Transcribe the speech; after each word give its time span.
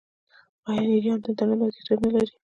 آیا 0.69 0.81
ایران 0.93 1.17
د 1.23 1.25
انټرنیټ 1.29 1.57
محدودیتونه 1.59 2.07
نلري؟ 2.13 2.35